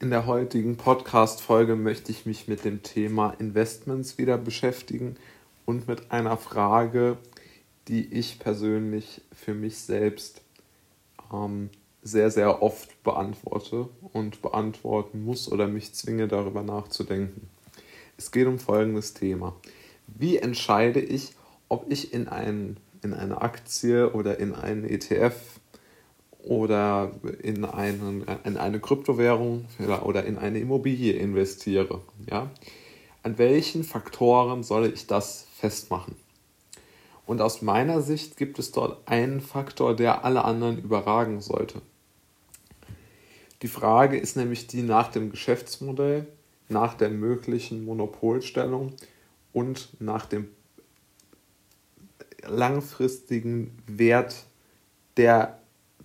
[0.00, 5.16] In der heutigen Podcast-Folge möchte ich mich mit dem Thema Investments wieder beschäftigen
[5.66, 7.18] und mit einer Frage,
[7.88, 10.42] die ich persönlich für mich selbst
[11.32, 17.48] ähm, sehr, sehr oft beantworte und beantworten muss oder mich zwinge, darüber nachzudenken.
[18.16, 19.56] Es geht um folgendes Thema.
[20.06, 21.34] Wie entscheide ich,
[21.68, 25.58] ob ich in, ein, in eine Aktie oder in einen ETF
[26.48, 27.12] oder
[27.42, 29.66] in, einen, in eine Kryptowährung
[30.02, 32.00] oder in eine Immobilie investiere.
[32.28, 32.50] Ja?
[33.22, 36.16] An welchen Faktoren soll ich das festmachen?
[37.26, 41.82] Und aus meiner Sicht gibt es dort einen Faktor, der alle anderen überragen sollte.
[43.60, 46.26] Die Frage ist nämlich die nach dem Geschäftsmodell,
[46.70, 48.94] nach der möglichen Monopolstellung
[49.52, 50.48] und nach dem
[52.46, 54.46] langfristigen Wert
[55.18, 55.58] der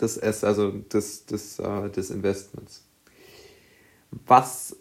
[0.00, 2.84] des, also des, des, äh, des Investments.
[4.26, 4.76] Was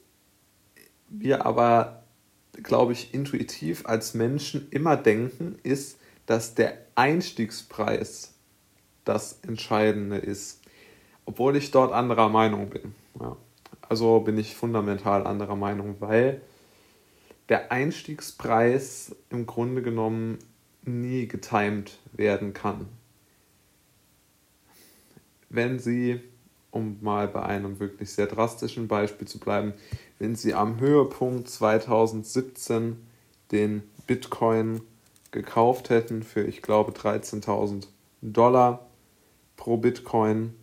[1.10, 2.04] wir aber,
[2.64, 8.34] glaube ich, intuitiv als Menschen immer denken, ist, dass der Einstiegspreis
[9.06, 10.62] das Entscheidende ist,
[11.26, 12.96] obwohl ich dort anderer Meinung bin.
[13.20, 13.38] Ja.
[13.82, 16.42] Also bin ich fundamental anderer Meinung, weil
[17.48, 20.40] der Einstiegspreis im Grunde genommen
[20.84, 22.88] nie getimed werden kann
[25.50, 26.20] wenn Sie,
[26.72, 29.74] um mal bei einem wirklich sehr drastischen Beispiel zu bleiben,
[30.20, 32.98] wenn Sie am Höhepunkt 2017
[33.52, 34.82] den Bitcoin
[35.32, 37.88] gekauft hätten für, ich glaube, 13.000
[38.22, 38.88] Dollar
[39.56, 40.54] pro Bitcoin,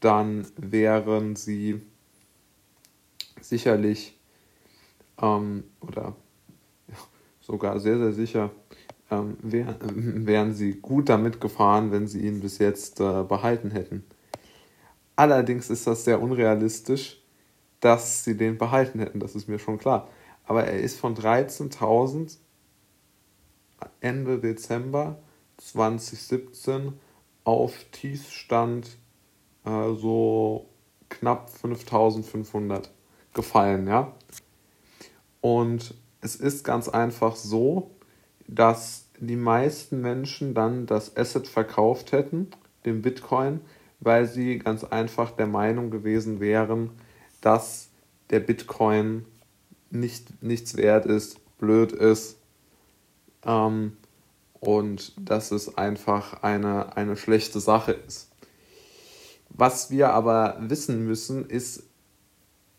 [0.00, 1.80] dann wären Sie
[3.40, 4.18] sicherlich
[5.20, 6.16] ähm, oder
[7.40, 8.50] sogar sehr, sehr sicher
[9.12, 14.04] ähm, wär, wären sie gut damit gefahren, wenn sie ihn bis jetzt äh, behalten hätten.
[15.14, 17.22] Allerdings ist das sehr unrealistisch,
[17.80, 20.08] dass sie den behalten hätten, das ist mir schon klar.
[20.44, 22.38] Aber er ist von 13.000
[24.00, 25.18] Ende Dezember
[25.58, 26.94] 2017
[27.44, 28.96] auf Tiefstand
[29.64, 30.68] äh, so
[31.08, 32.90] knapp 5500
[33.34, 34.14] gefallen, ja.
[35.40, 37.90] Und es ist ganz einfach so,
[38.54, 42.48] dass die meisten Menschen dann das Asset verkauft hätten,
[42.84, 43.60] den Bitcoin,
[44.00, 46.90] weil sie ganz einfach der Meinung gewesen wären,
[47.40, 47.88] dass
[48.30, 49.24] der Bitcoin
[49.90, 52.38] nicht, nichts wert ist, blöd ist
[53.44, 53.96] ähm,
[54.58, 58.30] und dass es einfach eine, eine schlechte Sache ist.
[59.50, 61.84] Was wir aber wissen müssen, ist,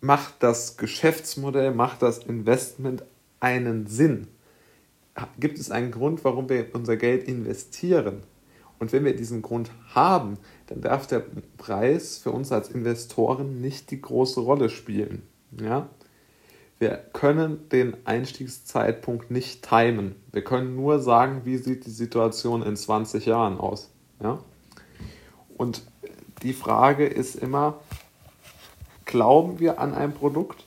[0.02, 3.04] macht das Geschäftsmodell, macht das Investment
[3.40, 4.28] einen Sinn?
[5.40, 8.24] Gibt es einen Grund, warum wir unser Geld investieren.
[8.79, 10.38] Und wenn wir diesen Grund haben,
[10.68, 11.24] dann darf der
[11.57, 15.24] Preis für uns als Investoren nicht die große Rolle spielen.
[15.62, 15.88] Ja?
[16.79, 20.16] Wir können den Einstiegszeitpunkt nicht timen.
[20.31, 23.90] Wir können nur sagen, wie sieht die Situation in 20 Jahren aus.
[24.22, 24.40] Ja?
[25.56, 25.84] Und
[26.41, 27.80] die Frage ist immer,
[29.06, 30.62] glauben wir an ein Produkt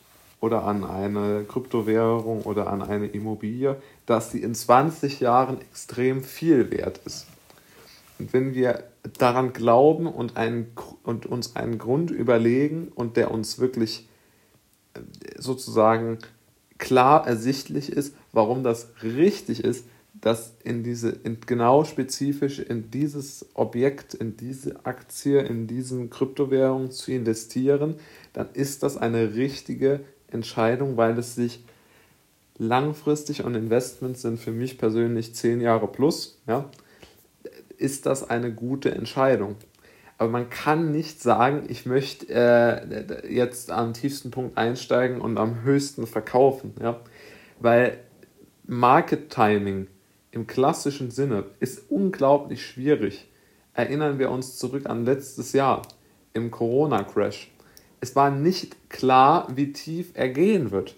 [0.47, 3.77] oder an eine Kryptowährung oder an eine Immobilie,
[4.07, 7.27] dass sie in 20 Jahren extrem viel wert ist.
[8.21, 8.85] Und wenn wir
[9.19, 10.69] daran glauben und, einen,
[11.03, 14.09] und uns einen Grund überlegen und der uns wirklich
[14.95, 15.01] äh,
[15.37, 16.19] sozusagen
[16.79, 19.85] klar ersichtlich ist, warum das richtig ist,
[20.21, 26.91] das in diese, in genau spezifisch in dieses Objekt, in diese Aktie, in diesen Kryptowährungen
[26.91, 27.97] zu investieren,
[28.33, 30.01] dann ist das eine richtige
[30.31, 31.65] Entscheidung, weil es sich
[32.59, 36.71] langfristig und Investments sind für mich persönlich zehn Jahre plus, ja,
[37.77, 39.57] ist das eine gute Entscheidung.
[40.19, 45.63] Aber man kann nicht sagen, ich möchte äh, jetzt am tiefsten Punkt einsteigen und am
[45.63, 47.01] höchsten verkaufen, ja,
[47.61, 47.99] weil
[48.65, 49.89] Market Timing
[50.31, 53.31] im klassischen Sinne ist unglaublich schwierig.
[53.75, 55.83] Erinnern wir uns zurück an letztes Jahr
[56.33, 57.51] im Corona-Crash.
[58.07, 60.95] Es war nicht klar, wie tief er gehen wird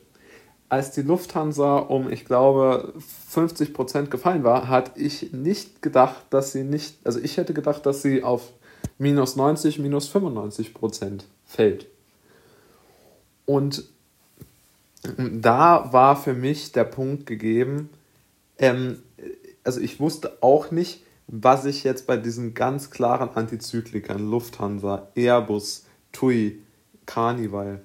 [0.68, 2.92] als die Lufthansa um, ich glaube,
[3.28, 7.86] 50 Prozent gefallen war, hatte ich nicht gedacht, dass sie nicht, also ich hätte gedacht,
[7.86, 8.52] dass sie auf
[8.98, 11.86] minus 90, minus 95 Prozent fällt.
[13.46, 13.84] Und
[15.16, 17.88] da war für mich der Punkt gegeben,
[18.58, 18.98] ähm,
[19.64, 25.86] also ich wusste auch nicht, was ich jetzt bei diesen ganz klaren Antizyklikern, Lufthansa, Airbus,
[26.12, 26.60] TUI,
[27.08, 27.80] Carnival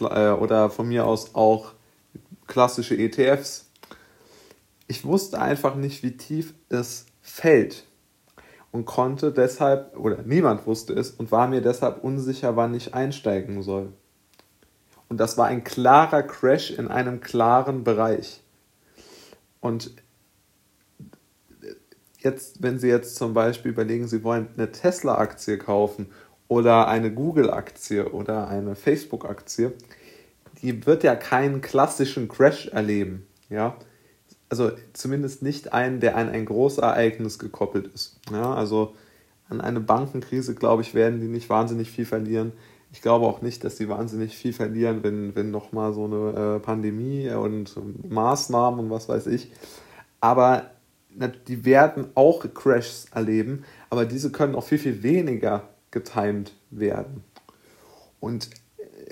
[0.00, 1.74] äh, oder von mir aus auch
[2.46, 3.70] klassische ETFs.
[4.86, 7.84] Ich wusste einfach nicht, wie tief es fällt
[8.70, 13.62] und konnte deshalb, oder niemand wusste es und war mir deshalb unsicher, wann ich einsteigen
[13.62, 13.92] soll.
[15.08, 18.42] Und das war ein klarer Crash in einem klaren Bereich.
[19.60, 19.90] Und
[22.20, 26.10] jetzt, wenn Sie jetzt zum Beispiel überlegen, Sie wollen eine Tesla-Aktie kaufen
[26.48, 29.72] oder eine Google-Aktie oder eine Facebook-Aktie,
[30.62, 33.26] die wird ja keinen klassischen Crash erleben.
[33.50, 33.76] Ja?
[34.48, 38.18] Also zumindest nicht einen, der an ein Großereignis gekoppelt ist.
[38.32, 38.54] Ja?
[38.54, 38.94] Also
[39.48, 42.52] an eine Bankenkrise, glaube ich, werden die nicht wahnsinnig viel verlieren.
[42.90, 46.60] Ich glaube auch nicht, dass die wahnsinnig viel verlieren, wenn, wenn nochmal so eine äh,
[46.60, 47.74] Pandemie und
[48.10, 49.52] Maßnahmen und was weiß ich.
[50.20, 50.70] Aber
[51.46, 57.24] die werden auch Crashs erleben, aber diese können auch viel, viel weniger getimed werden.
[58.20, 58.50] Und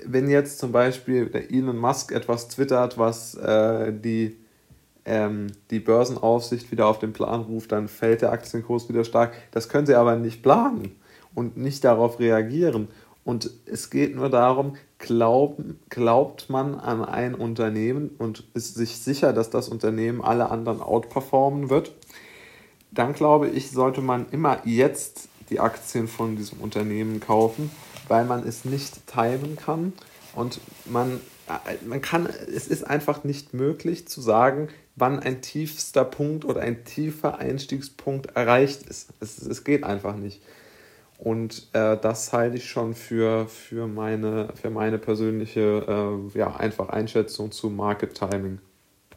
[0.05, 4.37] wenn jetzt zum Beispiel der Elon Musk etwas twittert, was äh, die,
[5.05, 9.33] ähm, die Börsenaufsicht wieder auf den Plan ruft, dann fällt der Aktienkurs wieder stark.
[9.51, 10.95] Das können sie aber nicht planen
[11.33, 12.87] und nicht darauf reagieren.
[13.23, 19.33] Und es geht nur darum, glauben, glaubt man an ein Unternehmen und ist sich sicher,
[19.33, 21.93] dass das Unternehmen alle anderen outperformen wird,
[22.91, 27.71] dann glaube ich, sollte man immer jetzt die Aktien von diesem Unternehmen kaufen,
[28.07, 29.93] weil man es nicht timen kann
[30.35, 31.19] und man,
[31.85, 36.83] man kann, es ist einfach nicht möglich zu sagen, wann ein tiefster Punkt oder ein
[36.83, 39.09] tiefer Einstiegspunkt erreicht ist.
[39.19, 40.41] Es, es geht einfach nicht.
[41.17, 46.89] Und äh, das halte ich schon für, für, meine, für meine persönliche äh, ja, einfach
[46.89, 48.59] Einschätzung zu Market Timing.